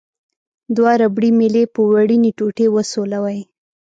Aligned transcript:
دوه 0.75 0.93
ربړي 1.01 1.29
میلې 1.39 1.63
په 1.73 1.79
وړینې 1.89 2.31
ټوټې 2.37 2.67
وسولوئ. 2.75 3.39